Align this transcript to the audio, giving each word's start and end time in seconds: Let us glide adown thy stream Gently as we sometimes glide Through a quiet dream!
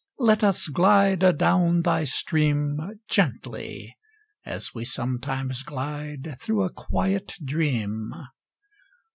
Let 0.17 0.43
us 0.43 0.67
glide 0.67 1.21
adown 1.23 1.83
thy 1.83 2.05
stream 2.05 2.99
Gently 3.07 3.95
as 4.43 4.73
we 4.73 4.83
sometimes 4.83 5.61
glide 5.61 6.37
Through 6.41 6.63
a 6.63 6.73
quiet 6.73 7.35
dream! 7.45 8.11